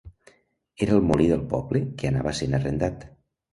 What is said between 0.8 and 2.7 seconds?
Era el molí del poble que anava sent